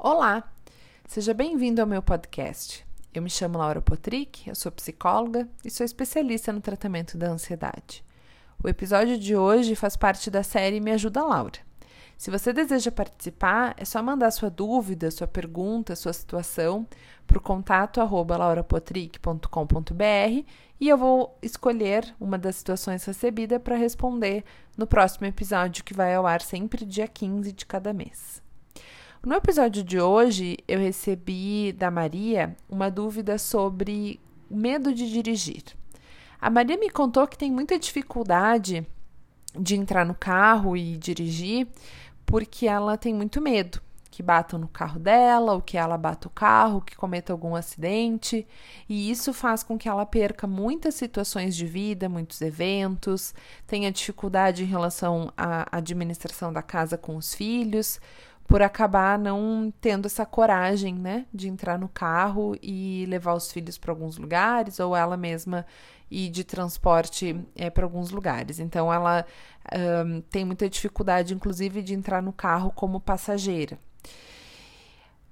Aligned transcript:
Olá, 0.00 0.48
seja 1.08 1.34
bem-vindo 1.34 1.80
ao 1.80 1.86
meu 1.86 2.00
podcast. 2.00 2.86
Eu 3.12 3.20
me 3.20 3.28
chamo 3.28 3.58
Laura 3.58 3.82
Potrick, 3.82 4.48
eu 4.48 4.54
sou 4.54 4.70
psicóloga 4.70 5.48
e 5.64 5.70
sou 5.72 5.84
especialista 5.84 6.52
no 6.52 6.60
tratamento 6.60 7.18
da 7.18 7.28
ansiedade. 7.28 8.04
O 8.62 8.68
episódio 8.68 9.18
de 9.18 9.34
hoje 9.34 9.74
faz 9.74 9.96
parte 9.96 10.30
da 10.30 10.44
série 10.44 10.78
Me 10.78 10.92
Ajuda 10.92 11.24
Laura. 11.24 11.58
Se 12.16 12.30
você 12.30 12.52
deseja 12.52 12.92
participar, 12.92 13.74
é 13.76 13.84
só 13.84 14.00
mandar 14.00 14.30
sua 14.30 14.48
dúvida, 14.48 15.10
sua 15.10 15.26
pergunta, 15.26 15.96
sua 15.96 16.12
situação 16.12 16.86
para 17.26 17.38
o 17.38 17.42
contato 17.42 18.00
arroba 18.00 18.36
laurapotrick.com.br 18.36 20.44
e 20.80 20.88
eu 20.88 20.96
vou 20.96 21.36
escolher 21.42 22.14
uma 22.20 22.38
das 22.38 22.54
situações 22.54 23.04
recebidas 23.04 23.60
para 23.60 23.74
responder 23.74 24.44
no 24.76 24.86
próximo 24.86 25.26
episódio 25.26 25.82
que 25.82 25.92
vai 25.92 26.14
ao 26.14 26.24
ar 26.24 26.40
sempre 26.40 26.84
dia 26.84 27.08
15 27.08 27.50
de 27.50 27.66
cada 27.66 27.92
mês. 27.92 28.46
No 29.24 29.34
episódio 29.34 29.82
de 29.82 30.00
hoje, 30.00 30.56
eu 30.68 30.78
recebi 30.78 31.72
da 31.72 31.90
Maria 31.90 32.56
uma 32.68 32.88
dúvida 32.88 33.36
sobre 33.36 34.20
medo 34.48 34.94
de 34.94 35.10
dirigir. 35.10 35.64
A 36.40 36.48
Maria 36.48 36.78
me 36.78 36.88
contou 36.88 37.26
que 37.26 37.36
tem 37.36 37.50
muita 37.50 37.76
dificuldade 37.78 38.86
de 39.58 39.74
entrar 39.74 40.06
no 40.06 40.14
carro 40.14 40.76
e 40.76 40.96
dirigir 40.96 41.66
porque 42.24 42.68
ela 42.68 42.96
tem 42.96 43.12
muito 43.12 43.40
medo 43.40 43.80
que 44.18 44.22
batam 44.22 44.58
no 44.58 44.66
carro 44.66 44.98
dela, 44.98 45.52
ou 45.52 45.62
que 45.62 45.78
ela 45.78 45.96
bata 45.96 46.26
o 46.26 46.30
carro, 46.30 46.80
que 46.80 46.96
cometa 46.96 47.32
algum 47.32 47.54
acidente, 47.54 48.44
e 48.88 49.12
isso 49.12 49.32
faz 49.32 49.62
com 49.62 49.78
que 49.78 49.88
ela 49.88 50.04
perca 50.04 50.44
muitas 50.44 50.96
situações 50.96 51.54
de 51.54 51.64
vida, 51.64 52.08
muitos 52.08 52.40
eventos, 52.40 53.32
tenha 53.64 53.92
dificuldade 53.92 54.64
em 54.64 54.66
relação 54.66 55.32
à 55.36 55.68
administração 55.70 56.52
da 56.52 56.62
casa 56.62 56.98
com 56.98 57.16
os 57.16 57.32
filhos, 57.32 58.00
por 58.48 58.62
acabar 58.62 59.18
não 59.18 59.70
tendo 59.78 60.06
essa 60.06 60.24
coragem, 60.24 60.94
né, 60.94 61.26
de 61.32 61.48
entrar 61.48 61.78
no 61.78 61.86
carro 61.86 62.56
e 62.62 63.04
levar 63.06 63.34
os 63.34 63.52
filhos 63.52 63.76
para 63.76 63.92
alguns 63.92 64.16
lugares 64.16 64.80
ou 64.80 64.96
ela 64.96 65.18
mesma 65.18 65.66
ir 66.10 66.30
de 66.30 66.42
transporte 66.44 67.38
é, 67.54 67.68
para 67.68 67.84
alguns 67.84 68.10
lugares. 68.10 68.58
Então, 68.58 68.90
ela 68.90 69.26
um, 70.06 70.22
tem 70.22 70.46
muita 70.46 70.66
dificuldade, 70.66 71.34
inclusive, 71.34 71.82
de 71.82 71.92
entrar 71.92 72.22
no 72.22 72.32
carro 72.32 72.72
como 72.74 72.98
passageira. 72.98 73.78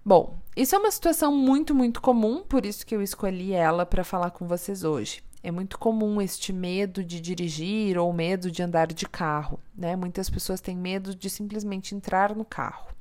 Bom, 0.05 0.37
isso 0.55 0.77
é 0.77 0.79
uma 0.79 0.91
situação 0.91 1.35
muito, 1.35 1.75
muito 1.75 2.03
comum, 2.03 2.43
por 2.43 2.67
isso 2.67 2.85
que 2.85 2.95
eu 2.95 3.01
escolhi 3.01 3.55
ela 3.55 3.87
para 3.87 4.05
falar 4.05 4.31
com 4.31 4.47
vocês 4.47 4.85
hoje. 4.85 5.25
É 5.43 5.51
muito 5.51 5.79
comum 5.79 6.21
este 6.21 6.53
medo 6.53 7.03
de 7.03 7.19
dirigir 7.19 7.97
ou 7.97 8.13
medo 8.13 8.51
de 8.51 8.63
andar 8.63 8.89
de 8.89 9.09
carro, 9.09 9.59
né? 9.75 9.97
Muitas 9.97 10.29
pessoas 10.29 10.61
têm 10.61 10.77
medo 10.77 11.15
de 11.15 11.31
simplesmente 11.31 11.95
entrar 11.95 12.37
no 12.37 12.45
carro. 12.45 12.96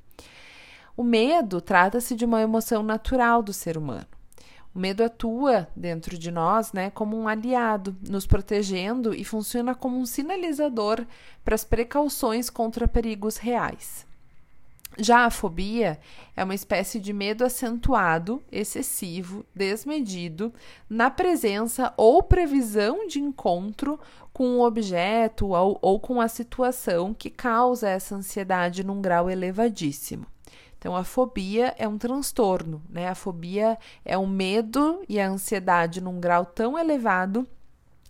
O 0.97 1.03
medo 1.03 1.59
trata-se 1.59 2.15
de 2.15 2.23
uma 2.23 2.41
emoção 2.41 2.81
natural 2.81 3.43
do 3.43 3.51
ser 3.51 3.77
humano. 3.77 4.07
O 4.73 4.79
medo 4.79 5.03
atua 5.03 5.67
dentro 5.75 6.17
de 6.17 6.31
nós, 6.31 6.71
né, 6.71 6.89
como 6.89 7.17
um 7.17 7.27
aliado, 7.27 7.95
nos 8.07 8.25
protegendo 8.25 9.13
e 9.13 9.23
funciona 9.23 9.75
como 9.75 9.97
um 9.97 10.05
sinalizador 10.05 11.05
para 11.43 11.55
as 11.55 11.63
precauções 11.63 12.49
contra 12.49 12.87
perigos 12.87 13.37
reais. 13.37 14.05
Já 14.97 15.25
a 15.25 15.29
fobia 15.29 15.99
é 16.35 16.43
uma 16.43 16.55
espécie 16.55 16.99
de 16.99 17.11
medo 17.11 17.43
acentuado, 17.43 18.41
excessivo, 18.49 19.45
desmedido, 19.53 20.53
na 20.89 21.09
presença 21.09 21.93
ou 21.97 22.23
previsão 22.23 23.05
de 23.05 23.19
encontro 23.19 23.99
com 24.31 24.45
o 24.45 24.57
um 24.57 24.61
objeto 24.61 25.47
ou, 25.47 25.77
ou 25.81 25.99
com 25.99 26.21
a 26.21 26.29
situação 26.29 27.13
que 27.13 27.29
causa 27.29 27.89
essa 27.89 28.15
ansiedade 28.15 28.85
num 28.85 29.01
grau 29.01 29.29
elevadíssimo. 29.29 30.25
Então, 30.85 30.95
a 30.95 31.03
fobia 31.03 31.73
é 31.79 31.87
um 31.87 31.97
transtorno, 31.97 32.79
né? 32.87 33.07
A 33.07 33.15
fobia 33.15 33.75
é 34.05 34.15
o 34.15 34.27
medo 34.27 35.03
e 35.09 35.19
a 35.19 35.27
ansiedade 35.27 35.99
num 35.99 36.19
grau 36.19 36.45
tão 36.45 36.77
elevado 36.77 37.47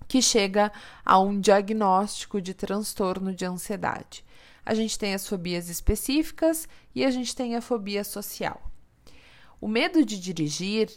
que 0.09 0.21
chega 0.21 0.69
a 1.05 1.17
um 1.17 1.39
diagnóstico 1.39 2.41
de 2.41 2.53
transtorno 2.53 3.33
de 3.33 3.45
ansiedade. 3.45 4.25
A 4.65 4.73
gente 4.73 4.99
tem 4.99 5.13
as 5.13 5.25
fobias 5.25 5.69
específicas 5.69 6.67
e 6.93 7.05
a 7.05 7.11
gente 7.11 7.33
tem 7.33 7.55
a 7.55 7.61
fobia 7.61 8.03
social. 8.03 8.69
O 9.61 9.69
medo 9.69 10.03
de 10.03 10.19
dirigir 10.19 10.91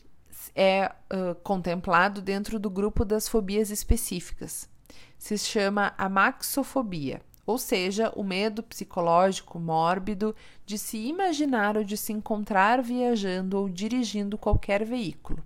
é 0.56 0.91
uh, 1.12 1.36
contemplado 1.44 2.20
dentro 2.20 2.58
do 2.58 2.69
grupo 2.69 3.04
das 3.04 3.28
fobias 3.28 3.70
específicas. 3.70 4.69
Se 5.16 5.38
chama 5.38 5.94
amaxofobia 5.97 7.22
ou 7.48 7.56
seja, 7.56 8.12
o 8.14 8.22
medo 8.22 8.62
psicológico 8.62 9.59
mórbido 9.59 10.36
de 10.66 10.76
se 10.76 10.98
imaginar 10.98 11.78
ou 11.78 11.82
de 11.82 11.97
se 11.97 12.12
encontrar 12.12 12.82
viajando 12.82 13.59
ou 13.59 13.70
dirigindo 13.70 14.36
qualquer 14.36 14.84
veículo. 14.84 15.42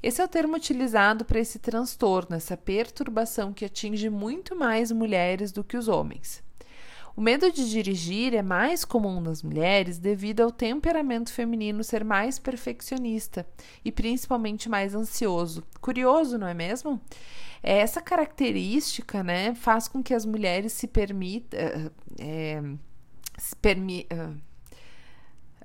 Esse 0.00 0.22
é 0.22 0.24
o 0.24 0.28
termo 0.28 0.54
utilizado 0.54 1.24
para 1.24 1.40
esse 1.40 1.58
transtorno, 1.58 2.36
essa 2.36 2.56
perturbação 2.56 3.52
que 3.52 3.64
atinge 3.64 4.08
muito 4.08 4.54
mais 4.54 4.92
mulheres 4.92 5.50
do 5.50 5.64
que 5.64 5.76
os 5.76 5.88
homens. 5.88 6.44
O 7.16 7.20
medo 7.20 7.52
de 7.52 7.68
dirigir 7.68 8.34
é 8.34 8.42
mais 8.42 8.84
comum 8.84 9.20
nas 9.20 9.42
mulheres 9.42 9.98
devido 9.98 10.40
ao 10.40 10.50
temperamento 10.50 11.32
feminino 11.32 11.84
ser 11.84 12.04
mais 12.04 12.38
perfeccionista 12.38 13.46
e 13.84 13.92
principalmente 13.92 14.68
mais 14.68 14.94
ansioso. 14.94 15.62
Curioso, 15.80 16.38
não 16.38 16.46
é 16.46 16.54
mesmo? 16.54 17.00
É, 17.62 17.78
essa 17.78 18.00
característica, 18.00 19.22
né, 19.22 19.54
faz 19.54 19.88
com 19.88 20.02
que 20.02 20.14
as 20.14 20.24
mulheres 20.24 20.72
se 20.72 20.86
permitam. 20.86 21.58
É, 22.18 22.62
se 23.38 23.56
permi, 23.56 24.06
uh, 24.12 24.36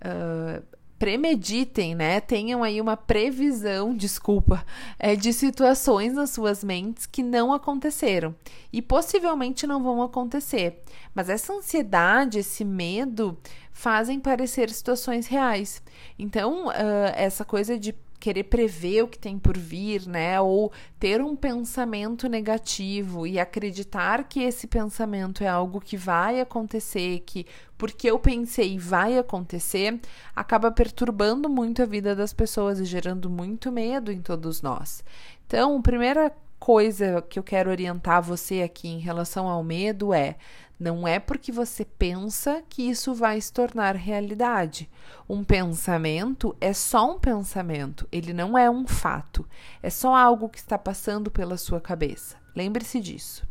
uh, 0.02 0.64
premeditem, 0.98 1.96
né? 1.96 2.20
Tenham 2.20 2.64
aí 2.64 2.82
uma 2.82 2.98
previsão, 2.98 3.96
desculpa, 3.96 4.66
é, 4.98 5.16
de 5.16 5.32
situações 5.32 6.14
nas 6.14 6.32
suas 6.32 6.64
mentes 6.64 7.06
que 7.06 7.22
não 7.22 7.54
aconteceram 7.54 8.36
e 8.72 8.82
possivelmente 8.82 9.68
não 9.68 9.84
vão 9.84 10.02
acontecer. 10.02 10.82
Mas 11.14 11.30
essa 11.30 11.54
ansiedade, 11.54 12.40
esse 12.40 12.66
medo 12.66 13.38
fazem 13.72 14.20
parecer 14.20 14.70
situações 14.72 15.28
reais. 15.28 15.84
Então, 16.18 16.68
uh, 16.68 16.72
essa 17.16 17.46
coisa 17.46 17.78
de 17.78 17.94
querer 18.20 18.44
prever 18.44 19.04
o 19.04 19.08
que 19.08 19.20
tem 19.20 19.38
por 19.38 19.58
vir, 19.58 20.08
né? 20.08 20.40
Ou 20.42 20.72
ter 21.00 21.22
um 21.22 21.36
pensamento 21.36 22.28
negativo 22.28 23.28
e 23.28 23.40
acreditar 23.40 24.24
que 24.24 24.42
esse 24.42 24.68
pensamento 24.68 25.44
é 25.44 25.48
algo 25.48 25.80
que 25.80 25.96
vai 25.98 26.42
acontecer, 26.42 27.22
que 27.26 27.46
porque 27.78 28.10
eu 28.10 28.18
pensei 28.18 28.80
vai 28.80 29.18
acontecer, 29.18 30.00
acaba 30.36 30.72
perturbando 30.72 31.48
muito 31.48 31.82
a 31.84 31.86
vida 31.86 32.16
das 32.16 32.34
pessoas 32.34 32.80
e 32.80 32.86
gerando 32.86 33.30
muito 33.30 33.72
medo 33.72 34.12
em 34.12 34.22
todos 34.22 34.62
nós. 34.62 35.04
Então, 35.46 35.78
a 35.78 35.82
primeira 35.82 36.32
coisa 36.60 37.22
que 37.22 37.38
eu 37.40 37.44
quero 37.44 37.70
orientar 37.70 38.22
você 38.22 38.62
aqui 38.62 38.88
em 38.88 39.00
relação 39.00 39.48
ao 39.48 39.64
medo 39.64 40.14
é 40.14 40.36
não 40.80 41.08
é 41.08 41.20
porque 41.20 41.52
você 41.52 41.84
pensa 41.84 42.62
que 42.70 42.84
isso 42.84 43.14
vai 43.14 43.42
se 43.42 43.52
tornar 43.52 43.96
realidade. 43.96 44.90
Um 45.28 45.44
pensamento 45.44 46.56
é 46.62 46.72
só 46.72 47.16
um 47.16 47.20
pensamento, 47.20 48.08
ele 48.12 48.32
não 48.32 48.58
é 48.58 48.70
um 48.70 48.86
fato, 48.86 49.48
é 49.82 49.90
só 49.90 50.16
algo 50.16 50.50
que 50.50 50.60
está 50.60 50.78
passando 50.78 51.32
pela 51.32 51.58
sua 51.58 51.82
cabeça. 51.82 52.38
Lembre-se 52.56 53.00
disso. 53.00 53.48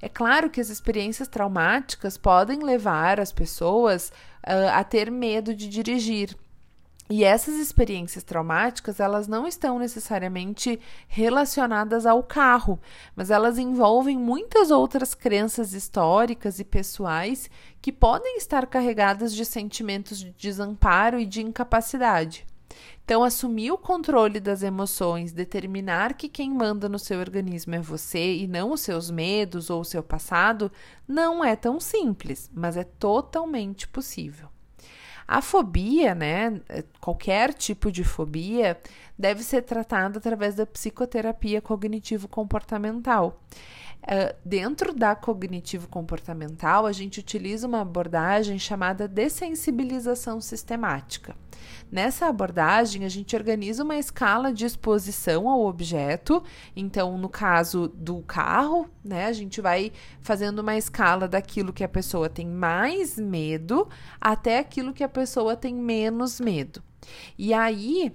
É 0.00 0.08
claro 0.08 0.50
que 0.50 0.60
as 0.60 0.68
experiências 0.68 1.26
traumáticas 1.26 2.16
podem 2.16 2.60
levar 2.60 3.18
as 3.18 3.32
pessoas 3.32 4.12
uh, 4.46 4.70
a 4.72 4.84
ter 4.84 5.10
medo 5.10 5.54
de 5.54 5.68
dirigir, 5.68 6.36
e 7.08 7.22
essas 7.22 7.54
experiências 7.54 8.24
traumáticas, 8.24 8.98
elas 8.98 9.28
não 9.28 9.46
estão 9.46 9.78
necessariamente 9.78 10.80
relacionadas 11.06 12.04
ao 12.04 12.22
carro, 12.22 12.80
mas 13.14 13.30
elas 13.30 13.58
envolvem 13.58 14.18
muitas 14.18 14.72
outras 14.72 15.14
crenças 15.14 15.72
históricas 15.72 16.58
e 16.58 16.64
pessoais 16.64 17.48
que 17.80 17.92
podem 17.92 18.36
estar 18.38 18.66
carregadas 18.66 19.32
de 19.32 19.44
sentimentos 19.44 20.18
de 20.18 20.32
desamparo 20.32 21.20
e 21.20 21.26
de 21.26 21.40
incapacidade. 21.40 22.44
Então, 23.04 23.22
assumir 23.22 23.70
o 23.70 23.78
controle 23.78 24.40
das 24.40 24.64
emoções, 24.64 25.32
determinar 25.32 26.14
que 26.14 26.28
quem 26.28 26.50
manda 26.50 26.88
no 26.88 26.98
seu 26.98 27.20
organismo 27.20 27.76
é 27.76 27.80
você 27.80 28.34
e 28.34 28.48
não 28.48 28.72
os 28.72 28.80
seus 28.80 29.12
medos 29.12 29.70
ou 29.70 29.82
o 29.82 29.84
seu 29.84 30.02
passado, 30.02 30.72
não 31.06 31.44
é 31.44 31.54
tão 31.54 31.78
simples, 31.78 32.50
mas 32.52 32.76
é 32.76 32.82
totalmente 32.82 33.86
possível. 33.86 34.48
A 35.28 35.42
fobia, 35.42 36.14
né, 36.14 36.60
qualquer 37.00 37.52
tipo 37.52 37.90
de 37.90 38.04
fobia, 38.04 38.78
deve 39.18 39.42
ser 39.42 39.62
tratada 39.62 40.18
através 40.18 40.54
da 40.54 40.66
psicoterapia 40.66 41.60
cognitivo-comportamental. 41.60 43.40
Uh, 44.02 44.36
dentro 44.44 44.94
da 44.94 45.16
cognitivo-comportamental, 45.16 46.86
a 46.86 46.92
gente 46.92 47.18
utiliza 47.18 47.66
uma 47.66 47.80
abordagem 47.80 48.56
chamada 48.56 49.08
dessensibilização 49.08 50.40
sistemática. 50.40 51.34
Nessa 51.90 52.26
abordagem, 52.26 53.04
a 53.04 53.08
gente 53.08 53.34
organiza 53.34 53.82
uma 53.82 53.96
escala 53.96 54.52
de 54.52 54.64
exposição 54.64 55.48
ao 55.48 55.64
objeto. 55.64 56.42
Então, 56.76 57.18
no 57.18 57.28
caso 57.28 57.88
do 57.88 58.22
carro, 58.22 58.88
né, 59.04 59.26
a 59.26 59.32
gente 59.32 59.60
vai 59.60 59.92
fazendo 60.20 60.60
uma 60.60 60.76
escala 60.76 61.26
daquilo 61.26 61.72
que 61.72 61.82
a 61.82 61.88
pessoa 61.88 62.28
tem 62.28 62.46
mais 62.46 63.18
medo 63.18 63.88
até 64.20 64.58
aquilo 64.58 64.92
que 64.92 65.02
a 65.02 65.08
pessoa 65.08 65.56
tem 65.56 65.74
menos 65.74 66.38
medo. 66.40 66.82
E 67.38 67.52
aí, 67.54 68.12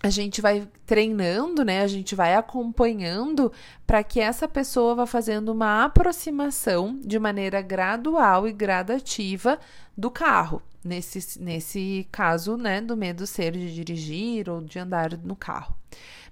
a 0.00 0.10
gente 0.10 0.40
vai 0.40 0.68
treinando, 0.86 1.64
né? 1.64 1.82
A 1.82 1.86
gente 1.86 2.14
vai 2.14 2.34
acompanhando 2.34 3.50
para 3.86 4.02
que 4.04 4.20
essa 4.20 4.46
pessoa 4.46 4.94
vá 4.94 5.06
fazendo 5.06 5.50
uma 5.50 5.84
aproximação 5.84 6.98
de 7.02 7.18
maneira 7.18 7.60
gradual 7.60 8.46
e 8.46 8.52
gradativa 8.52 9.58
do 9.96 10.10
carro. 10.10 10.62
Nesse, 10.84 11.40
nesse 11.40 12.06
caso, 12.12 12.56
né, 12.56 12.80
do 12.80 12.96
medo 12.96 13.26
ser 13.26 13.52
de 13.52 13.74
dirigir 13.74 14.48
ou 14.48 14.60
de 14.60 14.78
andar 14.78 15.18
no 15.18 15.34
carro. 15.34 15.74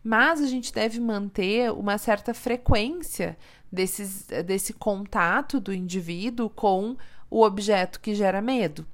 Mas 0.02 0.40
a 0.40 0.46
gente 0.46 0.72
deve 0.72 1.00
manter 1.00 1.72
uma 1.72 1.98
certa 1.98 2.32
frequência 2.32 3.36
desses, 3.70 4.28
desse 4.46 4.72
contato 4.72 5.58
do 5.58 5.74
indivíduo 5.74 6.48
com 6.48 6.96
o 7.28 7.42
objeto 7.42 7.98
que 7.98 8.14
gera 8.14 8.40
medo. 8.40 8.86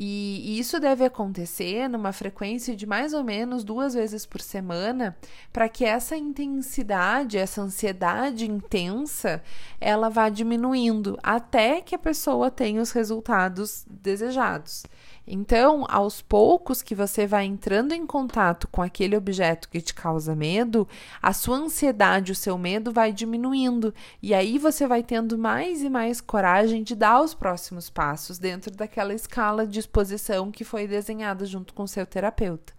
E, 0.00 0.60
isso 0.60 0.78
deve 0.78 1.04
acontecer 1.04 1.88
numa 1.88 2.12
frequência 2.12 2.76
de 2.76 2.86
mais 2.86 3.12
ou 3.12 3.24
menos 3.24 3.64
duas 3.64 3.94
vezes 3.94 4.24
por 4.24 4.40
semana, 4.40 5.16
para 5.52 5.68
que 5.68 5.84
essa 5.84 6.16
intensidade, 6.16 7.36
essa 7.36 7.62
ansiedade 7.62 8.48
intensa, 8.48 9.42
ela 9.80 10.08
vá 10.08 10.28
diminuindo 10.28 11.18
até 11.20 11.80
que 11.80 11.96
a 11.96 11.98
pessoa 11.98 12.48
tenha 12.48 12.80
os 12.80 12.92
resultados 12.92 13.84
desejados. 13.90 14.84
Então, 15.30 15.84
aos 15.90 16.22
poucos 16.22 16.80
que 16.80 16.94
você 16.94 17.26
vai 17.26 17.44
entrando 17.44 17.92
em 17.92 18.06
contato 18.06 18.66
com 18.68 18.80
aquele 18.80 19.14
objeto 19.14 19.68
que 19.68 19.78
te 19.78 19.92
causa 19.92 20.34
medo, 20.34 20.88
a 21.20 21.34
sua 21.34 21.58
ansiedade, 21.58 22.32
o 22.32 22.34
seu 22.34 22.56
medo 22.56 22.90
vai 22.90 23.12
diminuindo. 23.12 23.92
E 24.22 24.32
aí 24.32 24.56
você 24.56 24.86
vai 24.86 25.02
tendo 25.02 25.36
mais 25.36 25.82
e 25.82 25.90
mais 25.90 26.22
coragem 26.22 26.82
de 26.82 26.94
dar 26.94 27.20
os 27.20 27.34
próximos 27.34 27.90
passos 27.90 28.38
dentro 28.38 28.74
daquela 28.74 29.12
escala 29.12 29.66
de 29.66 29.78
exposição 29.80 30.50
que 30.50 30.64
foi 30.64 30.88
desenhada 30.88 31.44
junto 31.44 31.74
com 31.74 31.82
o 31.82 31.88
seu 31.88 32.06
terapeuta. 32.06 32.72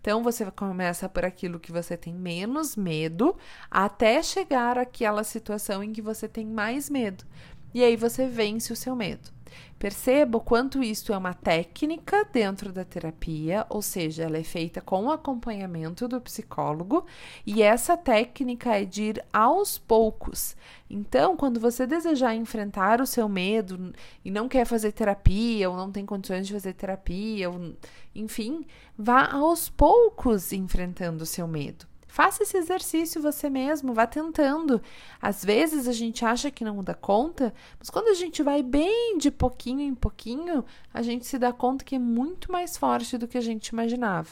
Então, 0.00 0.22
você 0.22 0.48
começa 0.52 1.08
por 1.08 1.24
aquilo 1.24 1.58
que 1.58 1.72
você 1.72 1.96
tem 1.96 2.14
menos 2.14 2.76
medo, 2.76 3.36
até 3.68 4.22
chegar 4.22 4.78
àquela 4.78 5.24
situação 5.24 5.82
em 5.82 5.92
que 5.92 6.00
você 6.00 6.28
tem 6.28 6.46
mais 6.46 6.88
medo. 6.88 7.24
E 7.76 7.84
aí 7.84 7.94
você 7.94 8.26
vence 8.26 8.72
o 8.72 8.76
seu 8.76 8.96
medo. 8.96 9.28
Perceba 9.78 10.38
o 10.38 10.40
quanto 10.40 10.82
isso 10.82 11.12
é 11.12 11.18
uma 11.18 11.34
técnica 11.34 12.24
dentro 12.24 12.72
da 12.72 12.86
terapia, 12.86 13.66
ou 13.68 13.82
seja, 13.82 14.22
ela 14.22 14.38
é 14.38 14.42
feita 14.42 14.80
com 14.80 15.04
o 15.04 15.10
acompanhamento 15.10 16.08
do 16.08 16.18
psicólogo, 16.18 17.04
e 17.44 17.60
essa 17.60 17.94
técnica 17.94 18.80
é 18.80 18.86
de 18.86 19.02
ir 19.02 19.24
aos 19.30 19.76
poucos. 19.76 20.56
Então, 20.88 21.36
quando 21.36 21.60
você 21.60 21.86
desejar 21.86 22.34
enfrentar 22.34 23.02
o 23.02 23.06
seu 23.06 23.28
medo 23.28 23.92
e 24.24 24.30
não 24.30 24.48
quer 24.48 24.64
fazer 24.64 24.92
terapia, 24.92 25.68
ou 25.68 25.76
não 25.76 25.92
tem 25.92 26.06
condições 26.06 26.46
de 26.46 26.54
fazer 26.54 26.72
terapia, 26.72 27.50
ou, 27.50 27.74
enfim, 28.14 28.64
vá 28.96 29.30
aos 29.30 29.68
poucos 29.68 30.50
enfrentando 30.50 31.24
o 31.24 31.26
seu 31.26 31.46
medo. 31.46 31.86
Faça 32.16 32.44
esse 32.44 32.56
exercício 32.56 33.20
você 33.20 33.50
mesmo, 33.50 33.92
vá 33.92 34.06
tentando. 34.06 34.80
Às 35.20 35.44
vezes 35.44 35.86
a 35.86 35.92
gente 35.92 36.24
acha 36.24 36.50
que 36.50 36.64
não 36.64 36.82
dá 36.82 36.94
conta, 36.94 37.52
mas 37.78 37.90
quando 37.90 38.08
a 38.08 38.14
gente 38.14 38.42
vai 38.42 38.62
bem 38.62 39.18
de 39.18 39.30
pouquinho 39.30 39.82
em 39.82 39.94
pouquinho, 39.94 40.64
a 40.94 41.02
gente 41.02 41.26
se 41.26 41.38
dá 41.38 41.52
conta 41.52 41.84
que 41.84 41.96
é 41.96 41.98
muito 41.98 42.50
mais 42.50 42.74
forte 42.78 43.18
do 43.18 43.28
que 43.28 43.36
a 43.36 43.40
gente 43.42 43.66
imaginava. 43.68 44.30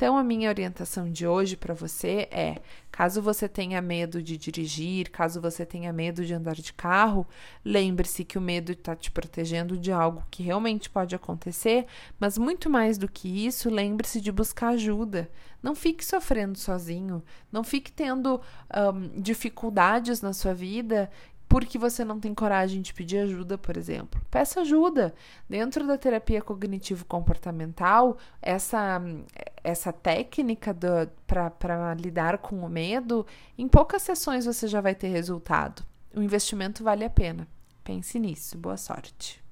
Então, 0.00 0.16
a 0.16 0.24
minha 0.24 0.48
orientação 0.48 1.12
de 1.12 1.26
hoje 1.26 1.58
para 1.58 1.74
você 1.74 2.26
é: 2.30 2.56
caso 2.90 3.20
você 3.20 3.46
tenha 3.46 3.82
medo 3.82 4.22
de 4.22 4.38
dirigir, 4.38 5.10
caso 5.10 5.42
você 5.42 5.66
tenha 5.66 5.92
medo 5.92 6.24
de 6.24 6.32
andar 6.32 6.54
de 6.54 6.72
carro, 6.72 7.26
lembre-se 7.62 8.24
que 8.24 8.38
o 8.38 8.40
medo 8.40 8.72
está 8.72 8.96
te 8.96 9.10
protegendo 9.10 9.76
de 9.76 9.92
algo 9.92 10.24
que 10.30 10.42
realmente 10.42 10.88
pode 10.88 11.14
acontecer, 11.14 11.84
mas 12.18 12.38
muito 12.38 12.70
mais 12.70 12.96
do 12.96 13.06
que 13.06 13.46
isso, 13.46 13.68
lembre-se 13.68 14.22
de 14.22 14.32
buscar 14.32 14.68
ajuda. 14.68 15.30
Não 15.62 15.74
fique 15.74 16.02
sofrendo 16.02 16.56
sozinho, 16.56 17.22
não 17.52 17.62
fique 17.62 17.92
tendo 17.92 18.40
um, 18.74 19.20
dificuldades 19.20 20.22
na 20.22 20.32
sua 20.32 20.54
vida 20.54 21.10
porque 21.50 21.76
você 21.76 22.04
não 22.04 22.20
tem 22.20 22.32
coragem 22.32 22.80
de 22.80 22.94
pedir 22.94 23.18
ajuda, 23.18 23.58
por 23.58 23.76
exemplo. 23.76 24.22
Peça 24.30 24.60
ajuda. 24.60 25.12
Dentro 25.48 25.84
da 25.84 25.98
terapia 25.98 26.40
cognitivo-comportamental, 26.40 28.16
essa, 28.40 29.02
essa 29.62 29.92
técnica 29.92 30.76
para 31.26 31.94
lidar 31.94 32.38
com 32.38 32.60
o 32.60 32.68
medo, 32.68 33.26
em 33.56 33.68
poucas 33.68 34.02
sessões 34.02 34.46
você 34.46 34.66
já 34.66 34.80
vai 34.80 34.94
ter 34.94 35.08
resultado. 35.08 35.82
O 36.14 36.22
investimento 36.22 36.82
vale 36.82 37.04
a 37.04 37.10
pena. 37.10 37.46
Pense 37.84 38.18
nisso. 38.18 38.58
Boa 38.58 38.76
sorte. 38.76 39.42